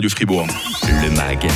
[0.00, 0.46] du Fribourg.
[0.90, 1.46] Le MAG,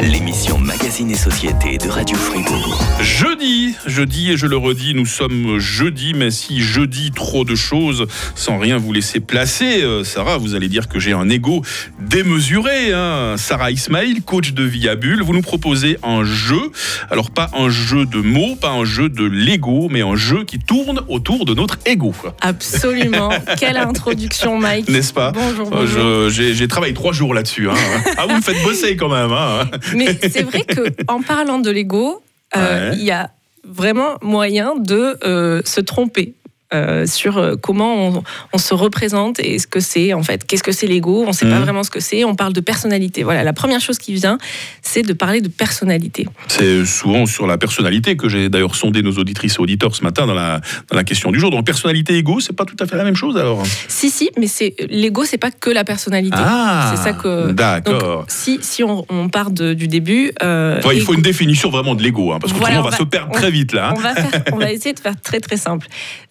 [0.00, 2.82] l'émission Magazine et Société de Radio Fribourg.
[3.02, 8.06] Jeudi, jeudi et je le redis, nous sommes jeudi, mais si jeudi trop de choses
[8.34, 11.62] sans rien vous laisser placer, euh, Sarah, vous allez dire que j'ai un ego
[12.00, 12.94] démesuré.
[12.94, 13.34] Hein.
[13.36, 16.70] Sarah Ismail, coach de Viabule, vous nous proposez un jeu.
[17.10, 20.58] Alors pas un jeu de mots, pas un jeu de Lego, mais un jeu qui
[20.58, 22.14] tourne autour de notre ego.
[22.40, 23.28] Absolument.
[23.60, 24.88] Quelle introduction, Mike.
[24.88, 25.32] N'est-ce pas?
[25.32, 26.30] Bonjour, Euh, bonjour.
[26.54, 27.68] j'ai travaillé trois jours là-dessus.
[27.68, 27.74] hein.
[28.16, 29.32] Ah, vous me faites bosser quand même.
[29.32, 29.68] hein.
[29.94, 32.22] Mais c'est vrai qu'en parlant de l'ego,
[32.56, 32.96] euh, Ouais.
[32.96, 33.30] il y a
[33.64, 36.34] vraiment moyen de euh, se tromper.
[36.74, 38.22] Euh, sur euh, comment on,
[38.52, 40.46] on se représente et ce que c'est en fait.
[40.46, 41.22] Qu'est-ce que c'est l'ego?
[41.24, 41.62] On ne sait pas Mhm.
[41.62, 42.24] vraiment ce que c'est.
[42.24, 43.22] On parle de personnalité.
[43.22, 44.38] Voilà, la première chose qui vient,
[44.82, 46.26] c'est de parler de personnalité.
[46.48, 50.26] C'est souvent sur la personnalité que j'ai d'ailleurs sondé nos auditrices et auditeurs ce matin
[50.26, 50.60] dans la,
[50.90, 51.50] dans la question du jour.
[51.50, 53.62] Donc personnalité égo, c'est pas tout à fait la même chose alors?
[53.88, 56.36] Si, si, mais c'est l'ego, c'est pas que la personnalité.
[56.38, 57.52] Ah, c'est ça que.
[57.52, 58.24] D'accord.
[58.28, 60.32] Si, si on, on part de- du début.
[60.42, 62.90] euh, il faut ego- une définition vraiment de l'ego, hein, parce que Voilà, on va,
[62.90, 63.88] va- se perdre on- très vite là.
[63.90, 63.94] hein.
[63.96, 65.86] on va, faire- on va essayer de faire très très simple.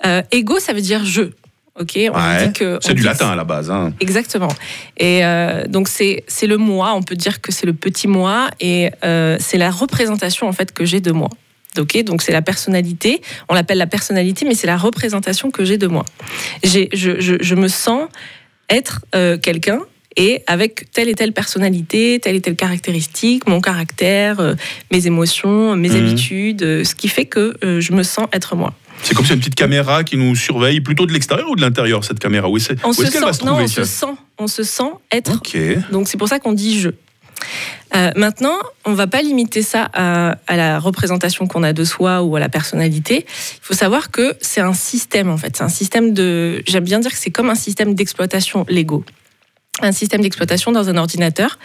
[0.05, 1.23] Euh, ego, ça veut dire je.
[1.79, 2.09] Ok, Ouais,
[2.81, 3.69] C'est du dit- latin à la base.
[3.69, 3.93] hein.
[3.99, 4.47] Exactement.
[4.97, 6.93] Et euh, donc c'est c'est le moi.
[6.95, 10.71] On peut dire que c'est le petit moi et euh, c'est la représentation en fait
[10.71, 11.29] que j'ai de moi.
[11.77, 13.21] Ok, donc c'est la personnalité.
[13.47, 16.03] On l'appelle la personnalité, mais c'est la représentation que j'ai de moi.
[16.63, 18.09] J'ai je, je, je me sens
[18.69, 19.81] être euh, quelqu'un
[20.15, 24.55] et avec telle et telle personnalité, telle et telle caractéristique, mon caractère,
[24.91, 25.95] mes émotions, mes Mhm.
[25.95, 28.73] habitudes, ce qui fait que je me sens être moi.
[29.03, 32.03] C'est comme si une petite caméra qui nous surveille plutôt de l'extérieur ou de l'intérieur
[32.03, 32.49] cette caméra?
[32.49, 34.05] Où est-ce se est-ce qu'elle va se non, trouver on se sent,
[34.37, 35.41] on se sent être.
[35.91, 36.89] Donc c'est pour ça qu'on dit je.
[37.95, 42.23] Euh, maintenant, on va pas limiter ça à, à la représentation qu'on a de soi
[42.23, 43.25] ou à la personnalité.
[43.27, 45.55] Il faut savoir que c'est un système en fait.
[45.55, 46.63] C'est un système de.
[46.67, 49.05] J'aime bien dire que c'est comme un système d'exploitation Lego.
[49.81, 51.59] Un système d'exploitation dans un ordinateur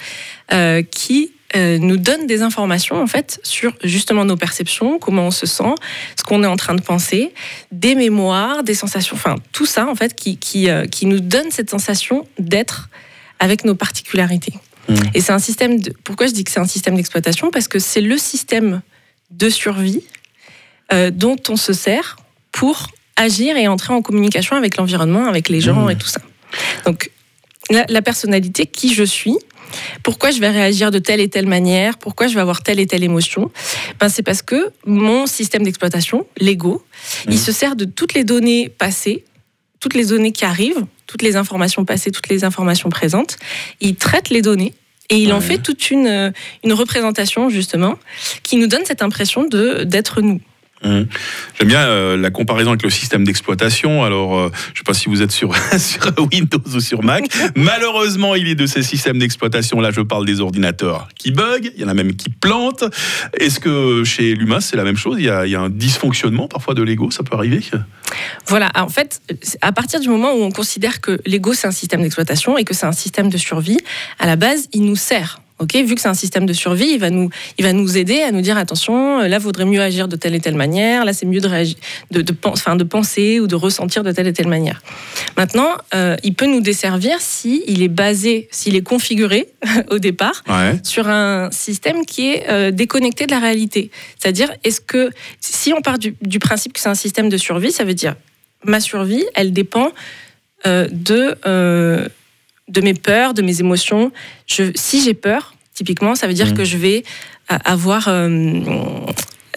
[0.52, 5.30] euh, qui euh, nous donne des informations en fait sur justement nos perceptions, comment on
[5.30, 5.74] se sent,
[6.16, 7.32] ce qu'on est en train de penser,
[7.70, 11.50] des mémoires, des sensations, enfin tout ça en fait qui, qui, euh, qui nous donne
[11.50, 12.88] cette sensation d'être
[13.38, 14.54] avec nos particularités.
[14.88, 14.94] Mmh.
[15.14, 15.92] Et c'est un système de.
[16.04, 17.50] Pourquoi je dis que c'est un système d'exploitation?
[17.50, 18.82] Parce que c'est le système
[19.30, 20.02] de survie
[20.92, 22.16] euh, dont on se sert
[22.50, 25.90] pour agir et entrer en communication avec l'environnement, avec les gens Mmh.
[25.90, 26.20] et tout ça.
[26.86, 27.10] Donc,
[27.70, 29.36] la, la personnalité, qui je suis,
[30.02, 32.86] pourquoi je vais réagir de telle et telle manière, pourquoi je vais avoir telle et
[32.86, 33.50] telle émotion,
[34.00, 36.84] ben c'est parce que mon système d'exploitation, l'ego,
[37.26, 37.32] Mmh.
[37.32, 39.24] il se sert de toutes les données passées,
[39.80, 43.36] toutes les données qui arrivent, toutes les informations passées, toutes les informations présentes.
[43.80, 44.72] Il traite les données
[45.10, 46.30] et il en fait toute une, euh,
[46.64, 47.96] une représentation, justement,
[48.44, 50.40] qui nous donne cette impression de- d'être nous.
[50.84, 51.06] Hum.
[51.58, 54.02] J'aime bien euh, la comparaison avec le système d'exploitation.
[54.02, 57.24] Alors, euh, je ne sais pas si vous êtes sur, sur Windows ou sur Mac.
[57.56, 59.80] Malheureusement, il est de ces systèmes d'exploitation.
[59.80, 61.70] Là, je parle des ordinateurs qui bug.
[61.76, 62.84] Il y en a même qui plantent.
[63.38, 65.16] Est-ce que chez l'humain, c'est la même chose?
[65.18, 67.10] Il y, a, il y a un dysfonctionnement parfois de l'ego?
[67.10, 67.62] Ça peut arriver?
[68.46, 69.20] Voilà, en fait,
[69.60, 72.74] à partir du moment où on considère que l'ego c'est un système d'exploitation et que
[72.74, 73.78] c'est un système de survie,
[74.18, 75.40] à la base, il nous sert.
[75.62, 78.20] Ok, vu que c'est un système de survie, il va nous, il va nous aider
[78.20, 81.04] à nous dire attention, là, vaudrait mieux agir de telle et telle manière.
[81.04, 81.76] Là, c'est mieux de, réagir,
[82.10, 82.22] de,
[82.84, 84.82] penser ou de ressentir de telle et telle manière.
[85.36, 89.48] Maintenant, euh, il peut nous desservir si il est basé, s'il est configuré
[89.90, 90.78] au départ Ouais.
[90.82, 93.90] sur un système qui est euh, déconnecté de la réalité.
[94.18, 97.72] C'est-à-dire, est-ce que si on part du, du principe que c'est un système de survie,
[97.72, 98.16] ça veut dire
[98.64, 99.92] ma survie, elle dépend
[100.66, 102.06] euh, de, euh,
[102.72, 104.10] de mes peurs, de mes émotions.
[104.46, 106.54] Je, si j'ai peur, typiquement, ça veut dire Mhm.
[106.56, 107.04] que je vais
[107.50, 108.60] euh, avoir euh,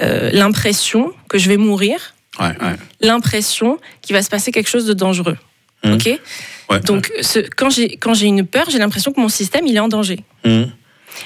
[0.02, 2.76] euh, l'impression que je vais mourir, Ouais, ouais.
[3.00, 5.38] l'impression qu'il va se passer quelque chose de dangereux.
[5.86, 6.10] Ok?
[6.70, 6.80] Ouais.
[6.82, 9.80] Donc, ce, quand j'ai quand j'ai une peur, j'ai l'impression que mon système il est
[9.80, 10.20] en danger.
[10.44, 10.72] Hum.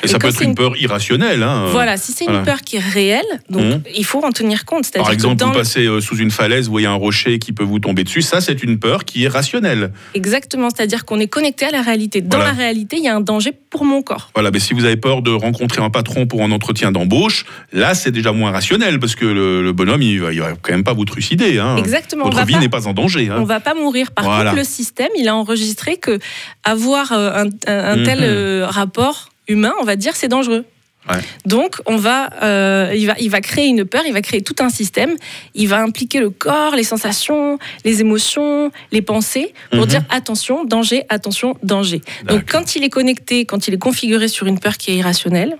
[0.03, 1.43] Et, ça peut être une une- peur irrationnelle.
[1.43, 1.65] hein.
[1.71, 2.39] Voilà, si c'est voilà.
[2.39, 3.81] une peur qui est réelle, donc Mhm.
[3.95, 4.89] il faut en tenir compte.
[4.91, 7.53] Par que exemple, dans vous passez euh, sous une falaise, vous voyez un rocher qui
[7.53, 8.21] peut vous tomber dessus.
[8.21, 9.91] Ça, c'est une peur qui est rationnelle.
[10.13, 12.21] Exactement, c'est-à-dire qu'on est connecté à la réalité.
[12.21, 12.51] Dans Voilà.
[12.53, 14.31] la réalité, il y a un danger pour mon corps.
[14.33, 17.93] Voilà, mais si vous avez peur de rencontrer un patron pour un entretien d'embauche, là,
[17.95, 20.83] c'est déjà moins rationnel parce que le, le bonhomme, il va, il va quand même
[20.83, 21.59] pas vous trucider.
[21.59, 21.77] Hein.
[21.77, 22.25] Exactement.
[22.25, 23.29] on Votre vie n'est pas en danger.
[23.31, 23.43] On Hein.
[23.45, 24.11] va pas mourir.
[24.11, 24.51] Par Voilà.
[24.51, 26.19] contre, le système, il a enregistré que
[26.63, 28.25] avoir euh, un, un- un tel Mhm.
[28.25, 30.63] euh, rapport humain, on va dire, c'est dangereux.
[31.09, 31.15] Ouais.
[31.45, 34.55] Donc, on va, euh, il va, il va créer une peur, il va créer tout
[34.59, 35.15] un système.
[35.55, 39.85] Il va impliquer le corps, les sensations, les émotions, les pensées, pour Mhm.
[39.87, 42.01] dire attention, danger, attention, danger.
[42.25, 45.57] Donc, quand il est connecté, quand il est configuré sur une peur qui est irrationnelle,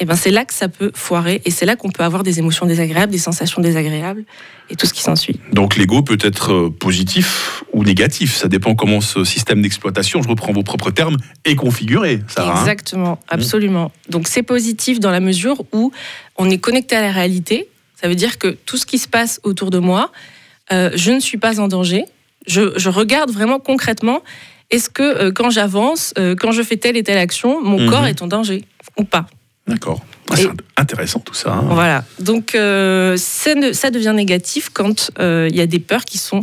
[0.00, 2.38] et ben c'est là que ça peut foirer et c'est là qu'on peut avoir des
[2.38, 4.24] émotions désagréables, des sensations désagréables
[4.70, 5.38] et tout ce qui s'ensuit.
[5.52, 10.28] Donc l'ego peut être euh, positif ou négatif, ça dépend comment ce système d'exploitation, je
[10.28, 12.20] reprends vos propres termes, est configuré.
[12.28, 13.92] Sarah, hein Exactement, absolument.
[14.08, 15.92] Donc c'est positif dans la mesure où
[16.36, 17.68] on est connecté à la réalité.
[18.00, 20.10] Ça veut dire que tout ce qui se passe autour de moi,
[20.72, 22.04] euh, je ne suis pas en danger.
[22.46, 24.22] Je, je regarde vraiment concrètement
[24.70, 27.90] est-ce que euh, quand j'avance, euh, quand je fais telle et telle action, mon Mhm.
[27.90, 28.64] corps est en danger
[28.98, 29.26] ou pas?
[29.66, 30.00] D'accord.
[30.30, 31.52] Ah, c'est intéressant tout ça.
[31.54, 31.64] hein.
[31.70, 32.04] Voilà.
[32.18, 36.18] Donc euh, ça, ne- ça devient négatif quand euh, il y a des peurs qui
[36.18, 36.40] sont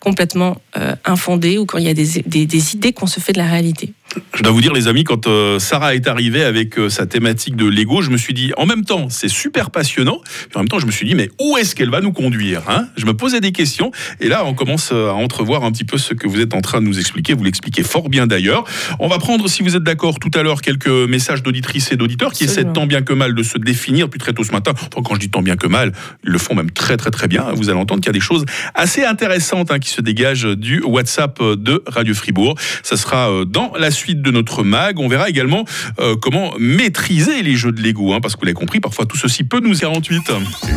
[0.00, 3.32] complètement euh, infondées ou quand il y a des, des- des idées qu'on se fait
[3.32, 3.92] de la réalité.
[4.34, 7.56] Je dois vous dire, les amis, quand euh, Sarah est arrivée avec euh, sa thématique
[7.56, 10.20] de Lego, je me suis dit, en même temps, c'est super passionnant.
[10.24, 12.62] Puis en même temps, je me suis dit, mais où est-ce qu'elle va nous conduire
[12.68, 12.88] hein?
[12.96, 13.90] Je me posais des questions.
[14.20, 16.60] Et là, on commence euh, à entrevoir un petit peu ce que vous êtes en
[16.60, 17.32] train de nous expliquer.
[17.32, 18.64] Vous l'expliquez fort bien d'ailleurs.
[19.00, 22.32] On va prendre, si vous êtes d'accord, tout à l'heure, quelques messages d'auditrices et d'auditeurs
[22.32, 24.72] qui essaient tant bien que mal de se définir depuis très tôt ce matin.
[24.74, 25.92] Enfin, quand je dis tant bien que mal,
[26.24, 27.52] ils le font même très très très bien.
[27.54, 28.44] Vous allez entendre qu'il y a des choses
[28.74, 32.56] assez intéressantes hein, qui se dégagent du WhatsApp de Radio Fribourg.
[32.82, 34.98] Ça sera dans la suite de notre mag.
[34.98, 35.64] On verra également
[36.00, 39.16] euh, comment maîtriser les jeux de Lego, hein, parce que vous l'avez compris, parfois tout
[39.16, 40.32] ceci peut nous 48.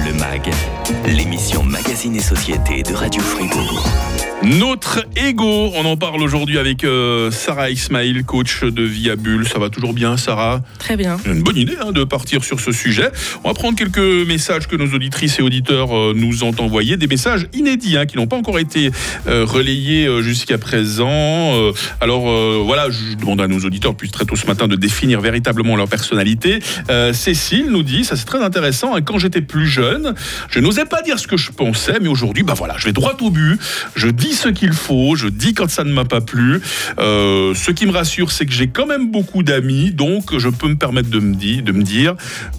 [0.06, 0.52] Le MAG,
[1.08, 3.88] l'émission Magazine et Société de Radio Fribourg.
[4.44, 9.48] Notre ego, on en parle aujourd'hui avec euh, Sarah Ismail, coach de Via Bulle.
[9.48, 10.62] Ça va toujours bien, Sarah?
[10.78, 11.18] Très bien.
[11.26, 13.10] Une bonne idée hein, de partir sur ce sujet.
[13.44, 17.08] On va prendre quelques messages que nos auditrices et auditeurs euh, nous ont envoyés, des
[17.08, 18.92] messages inédits hein, qui n'ont pas encore été
[19.28, 21.10] euh, relayés euh, jusqu'à présent.
[21.10, 24.76] Euh, alors euh, voilà, je demande à nos auditeurs depuis très tôt ce matin de
[24.76, 26.60] définir véritablement leur personnalité.
[26.90, 30.16] Euh, Cécile nous dit, ça c'est très intéressant, hein, quand j'étais plus jeune,
[30.50, 33.16] je n'osais pas dire ce que je pensais, mais aujourd'hui, bah voilà, je vais droit
[33.22, 33.60] au but,
[33.96, 36.62] je dis ce qu'il faut, je dis quand ça ne m'a pas plu.
[37.00, 40.68] Euh, ce qui me rassure, c'est que j'ai quand même beaucoup d'amis, donc je peux
[40.68, 42.16] me permettre de me dire, de me dire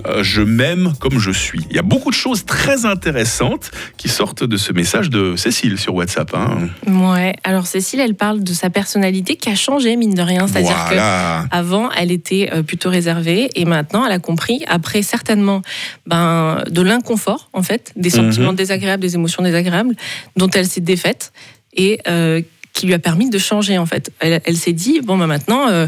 [0.07, 1.67] euh, je m'aime comme je suis.
[1.71, 5.79] Il y a beaucoup de choses très intéressantes qui sortent de ce message de Cécile
[5.79, 6.35] sur WhatsApp.
[6.35, 6.69] hein.
[6.87, 7.35] Ouais.
[7.45, 10.36] Alors Cécile, elle parle de sa personnalité qui a changé mine de rien.
[10.47, 11.47] C'est-à-dire que Voilà.
[11.51, 15.63] Avant, elle était euh, plutôt réservée et maintenant, elle a compris, après certainement
[16.07, 19.95] ben, de l'inconfort, en fait, des sentiments désagréables, des émotions désagréables,
[20.37, 21.33] dont elle s'est défaite
[21.75, 22.43] et euh,
[22.73, 24.11] qui lui a permis de changer, en fait.
[24.21, 25.87] Elle, elle s'est dit, bon, ben maintenant, euh,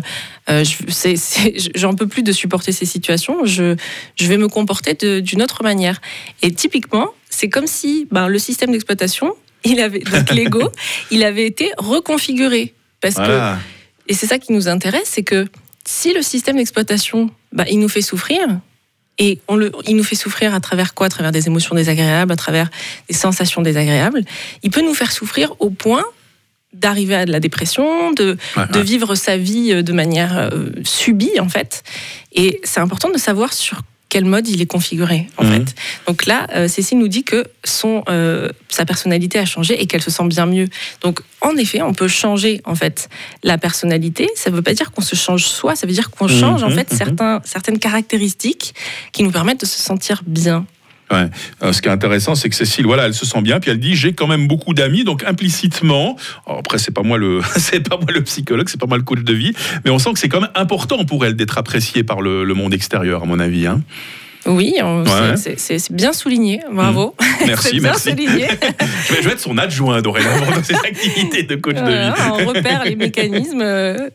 [0.48, 0.64] euh,
[1.74, 3.76] j'en peux plus de supporter ces situations, je,
[4.16, 6.00] je vais me comporter d'une autre manière.
[6.40, 9.34] Et typiquement, c'est comme si ben, le système d'exploitation,
[9.64, 10.70] il avait, donc l'ego,
[11.10, 12.74] il avait été reconfiguré.
[13.00, 13.54] Parce que.
[14.08, 15.46] Et c'est ça qui nous intéresse, c'est que
[15.84, 18.40] si le système d'exploitation, bah, il nous fait souffrir,
[19.18, 21.06] et on le, il nous fait souffrir à travers quoi?
[21.06, 22.70] À travers des émotions désagréables, à travers
[23.08, 24.22] des sensations désagréables,
[24.62, 26.04] il peut nous faire souffrir au point
[26.72, 28.84] d'arriver à de la dépression, de, Ouais, de ouais.
[28.84, 31.82] vivre sa vie euh, de manière euh, subie, en fait.
[32.32, 35.52] Et c'est important de savoir sur quel mode il est configuré, en Mhm.
[35.66, 35.74] fait.
[36.06, 40.02] Donc là, euh, Cécile nous dit que son, euh, sa personnalité a changé et qu'elle
[40.02, 40.68] se sent bien mieux.
[41.02, 43.08] Donc, en effet, on peut changer, en fait,
[43.42, 44.28] la personnalité.
[44.34, 46.62] Ça ne veut pas dire qu'on se change soi, ça veut dire qu'on Mhm, change,
[46.62, 46.96] en fait, mhm.
[46.98, 48.74] certains, certaines caractéristiques
[49.12, 50.66] qui nous permettent de se sentir bien.
[51.10, 51.26] Ouais.
[51.62, 53.80] Euh, ce qui est intéressant, c'est que Cécile, voilà, elle se sent bien, puis elle
[53.80, 56.16] dit j'ai quand même beaucoup d'amis, donc implicitement.
[56.46, 59.20] après, c'est pas moi le, c'est pas moi le psychologue, c'est pas moi le coach
[59.22, 59.52] de vie,
[59.84, 62.54] mais on sent que c'est quand même important pour elle d'être appréciée par le, le
[62.54, 63.66] monde extérieur, à mon avis.
[63.66, 63.80] hein.
[64.46, 64.74] Oui,
[65.36, 65.78] c'est- Ouais.
[65.90, 67.14] bien souligné, bravo.
[67.46, 68.10] Merci, bien merci.
[68.10, 68.48] souligné.
[69.08, 72.22] Je vais, je vais être son adjoint dorénavant dans ses activités de coach de vie.
[72.44, 73.62] on repère les mécanismes.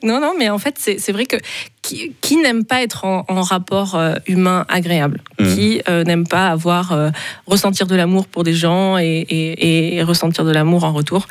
[0.04, 1.36] Non, non, mais en fait, c'est vrai que
[1.84, 5.56] qui, qui n'aime pas être en, en rapport euh, humain agréable Mhm.
[5.56, 7.10] Qui euh, n'aime pas avoir euh,
[7.46, 11.28] ressentir de l'amour pour des gens et, et- et ressentir de l'amour en retour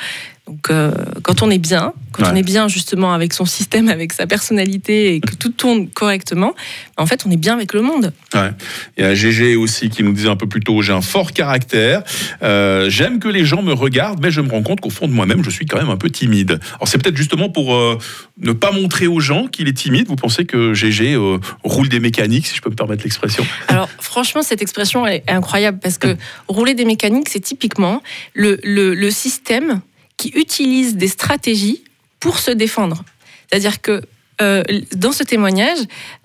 [0.46, 0.92] Donc, euh,
[1.22, 2.28] quand on est bien, quand Ouais.
[2.32, 6.54] on est bien justement avec son système, avec sa personnalité et que tout tourne correctement,
[6.96, 8.12] en fait, on est bien avec le monde.
[8.34, 8.50] Ouais.
[8.98, 11.32] Il y a GG aussi qui nous disait un peu plus tôt j'ai un fort
[11.32, 12.02] caractère.
[12.42, 15.12] Euh, J'aime que les gens me regardent, mais je me rends compte qu'au fond de
[15.12, 16.60] moi-même, je suis quand même un peu timide.
[16.74, 17.98] Alors, c'est peut-être justement pour euh,
[18.38, 20.06] ne pas montrer aux gens qu'il est timide.
[20.08, 23.46] Vous pensez que GG euh, roule des mécaniques, si je peux me permettre l'expression?
[23.68, 26.16] Alors, franchement, cette expression est incroyable parce que
[26.48, 28.02] rouler des mécaniques, c'est typiquement
[28.34, 29.80] le, le- le système
[30.16, 31.82] qui utilise des stratégies
[32.22, 33.04] pour se défendre.
[33.50, 34.00] C'est-à-dire que
[34.40, 34.62] euh,
[34.94, 35.78] dans ce témoignage,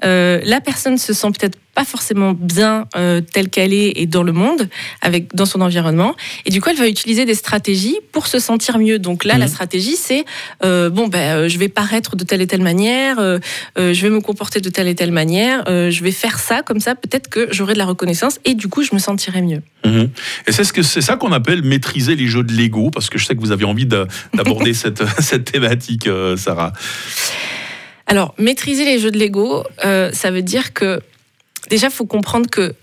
[0.05, 4.23] euh, la personne se sent peut-être pas forcément bien euh, telle qu'elle est et dans
[4.23, 4.67] le monde,
[5.03, 6.15] avec dans son environnement,
[6.45, 8.97] et du coup elle va utiliser des stratégies pour se sentir mieux.
[8.97, 9.51] Donc là, la Mhm.
[9.51, 10.25] stratégie, c'est
[10.65, 13.37] euh, bon, ben, euh, je vais paraître de telle et telle manière, euh,
[13.77, 16.95] je vais me comporter de telle et telle manière, je vais faire ça comme ça,
[16.95, 19.61] peut-être que j'aurai de la reconnaissance et du coup je me sentirai mieux.
[19.85, 20.09] Mhm.
[20.47, 23.19] Et c'est ce que c'est ça qu'on appelle maîtriser les jeux de Lego, parce que
[23.19, 26.73] je sais que vous avez envie de- d'aborder cette, cette thématique, Sarah.
[28.07, 31.01] Alors, maîtriser les jeux de Lego, euh, ça veut dire que
[31.69, 32.73] déjà, il faut comprendre que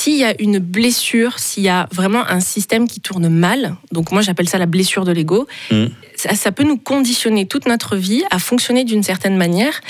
[0.00, 4.12] s'il y a une blessure, s'il y a vraiment un système qui tourne mal, donc
[4.12, 5.86] moi j'appelle ça la blessure de l'ego, Mm.
[6.16, 9.80] ça, ça peut nous conditionner toute notre vie à fonctionner d'une certaine manière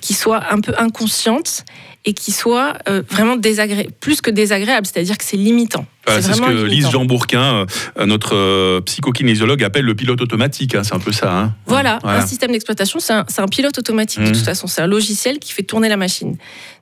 [0.00, 1.64] qui soit un peu inconsciente
[2.04, 5.84] et qui soit euh, vraiment désagréable, plus que désagréable, c'est-à-dire que c'est limitant.
[6.06, 6.88] C'est ce que Lise.
[6.90, 7.66] Jean Bourquin,
[7.98, 10.74] euh, notre euh, psychokinésiologue, appelle le pilote automatique.
[10.74, 11.30] hein, c'est un peu ça.
[11.30, 11.54] hein.
[11.66, 14.32] Voilà, un système d'exploitation, c'est un, pilote automatique de Mhm.
[14.34, 16.36] toute façon, c'est un logiciel qui fait tourner la machine.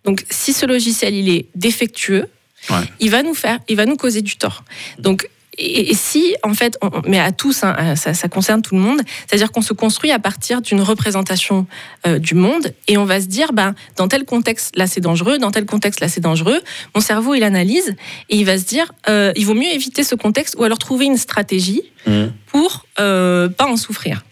[0.04, 2.26] Donc si ce logiciel il est défectueux,
[2.70, 2.84] Ouais.
[3.00, 4.64] il va nous faire, il va nous causer du tort.
[4.98, 8.80] Donc et, si en fait, on- mais à tous, hein, ça, ça concerne tout le
[8.82, 11.66] monde, c'est-à-dire qu'on se construit à partir d'une représentation
[12.06, 15.38] euh, du monde et on va se dire, ben dans tel contexte là c'est dangereux,
[15.38, 16.60] dans tel contexte là c'est dangereux.
[16.94, 17.94] Mon cerveau il analyse
[18.28, 21.06] et il va se dire, euh, il vaut mieux éviter ce contexte ou alors trouver
[21.06, 22.26] une stratégie Mm.
[22.52, 24.24] pour euh, pas en souffrir.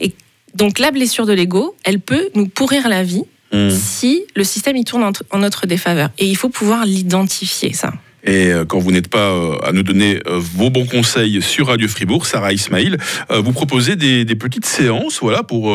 [0.00, 0.14] Et
[0.54, 3.70] donc la blessure de l'ego, elle peut nous pourrir la vie Mm.
[3.70, 6.10] si le système il tourne en, notre défaveur.
[6.18, 7.92] Et il faut pouvoir l'identifier ça.
[8.24, 11.68] Et euh, quand vous n'êtes pas euh, à nous donner euh, vos bons conseils sur
[11.68, 12.96] Radio Fribourg, Sarah Ismail,
[13.30, 15.72] vous proposez des, des petites séances voilà, pour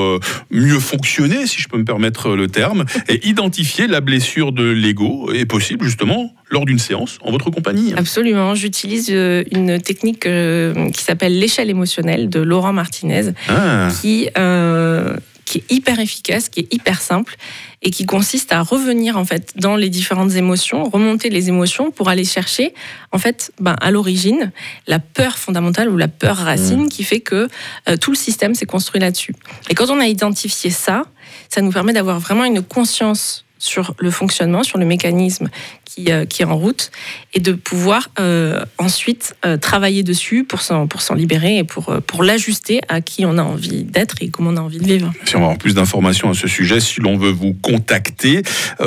[0.52, 5.32] mieux fonctionner, si je peux me permettre le terme, et identifier la blessure de l'ego
[5.34, 7.94] est possible justement lors d'une séance en votre compagnie.
[7.96, 8.54] Absolument.
[8.56, 15.72] J'utilise une technique qui s'appelle l'échelle émotionnelle de Laurent Martinez, Ah, qui, euh, qui est
[15.72, 17.36] hyper efficace, qui est hyper simple
[17.82, 22.10] et qui consiste à revenir en fait dans les différentes émotions, remonter les émotions pour
[22.10, 22.74] aller chercher
[23.12, 24.52] en fait ben, à l'origine
[24.88, 27.50] la peur fondamentale ou la peur racine qui fait que
[27.90, 29.36] euh, tout le système s'est construit là-dessus.
[29.70, 31.04] Et quand on a identifié ça,
[31.50, 35.48] ça nous permet d'avoir vraiment une conscience sur le fonctionnement, sur le mécanisme
[35.86, 36.92] qui, euh, qui est en route,
[37.34, 41.96] et de pouvoir euh, ensuite euh, travailler dessus pour s'en, pour s'en libérer et pour,
[42.06, 45.14] pour l'ajuster à qui on a envie d'être et comment on a envie de vivre.
[45.24, 48.42] si on veut avoir plus d'informations à ce sujet, si l'on veut vous contacter,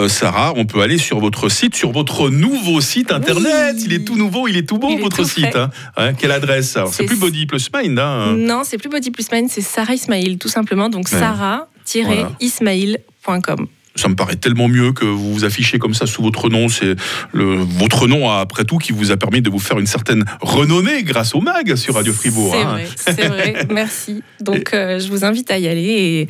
[0.09, 3.77] Sarah, on peut aller sur votre site, sur votre nouveau site internet.
[3.79, 3.83] Oui.
[3.87, 5.57] Il est tout nouveau, il est tout beau, votre tout site.
[5.97, 6.13] hein.
[6.19, 6.77] Quelle adresse?
[6.93, 7.99] C'est- plus Body Plus Mind.
[7.99, 8.35] Hein.
[8.37, 10.89] Non, c'est plus Body Plus Mind, c'est Sarah Ismail, tout simplement.
[10.91, 11.19] Donc Ouais.
[11.19, 13.67] sarah-ismail.com.
[13.97, 16.69] Ça me paraît tellement mieux que vous vous affichez comme ça sous votre nom.
[16.69, 16.95] C'est
[17.33, 21.35] votre nom, après tout, qui vous a permis de vous faire une certaine renommée grâce
[21.35, 22.55] au MAG sur Radio Fribourg.
[22.55, 22.73] C'est hein.
[22.73, 23.67] vrai, c'est vrai.
[23.71, 24.23] Merci.
[24.41, 26.29] Donc, euh, je vous invite à y aller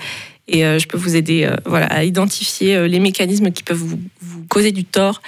[0.48, 3.76] et, et, euh, je peux vous aider euh, voilà, à identifier les mécanismes qui peuvent
[3.76, 5.22] vous, vous causer du tort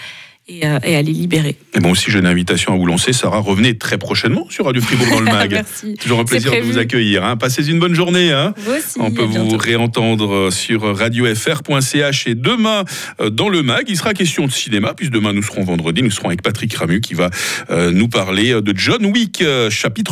[0.49, 1.57] et, euh, et à les libérer.
[1.75, 3.13] Et bon, aussi, j'ai une invitation à vous lancer.
[3.13, 5.51] Sarah, revenez très prochainement sur Radio Fribourg dans le MAG.
[5.53, 5.95] Merci.
[6.01, 7.25] Toujours un plaisir de vous accueillir.
[7.25, 7.37] hein.
[7.37, 8.33] Passez une bonne journée.
[8.33, 8.55] hein.
[8.57, 8.99] Vous aussi.
[9.01, 9.57] On peut vous bientôt.
[9.59, 12.85] réentendre sur radiofr.ch et demain
[13.21, 16.11] euh, dans le MAG, il sera question de cinéma, puisque demain nous serons vendredi, nous
[16.11, 17.31] serons avec Patrick Ramu qui va
[17.71, 19.99] euh, nous parler de John Wick, euh, chapitre